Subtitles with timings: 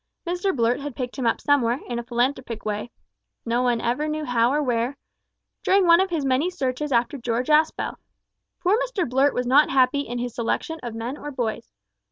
[0.25, 2.89] Mr Blurt had picked him up somewhere, in a philanthropic way
[3.45, 4.97] no one ever knew how or where
[5.61, 7.97] during one of his many searches after George Aspel.
[8.61, 11.71] Poor Mr Blurt was not happy in his selection of men or boys.